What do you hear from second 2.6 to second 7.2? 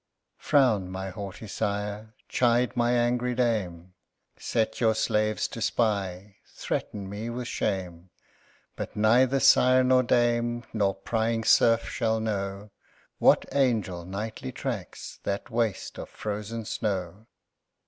my angry dame! Set your slaves to spy; threaten